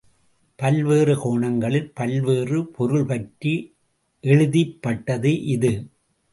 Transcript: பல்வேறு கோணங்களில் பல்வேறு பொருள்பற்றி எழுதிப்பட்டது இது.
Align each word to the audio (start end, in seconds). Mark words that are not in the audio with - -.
பல்வேறு 0.59 1.15
கோணங்களில் 1.17 1.91
பல்வேறு 1.93 2.59
பொருள்பற்றி 2.79 3.53
எழுதிப்பட்டது 4.23 5.31
இது. 5.47 5.73